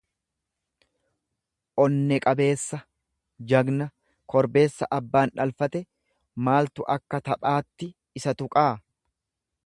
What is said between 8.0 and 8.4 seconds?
isa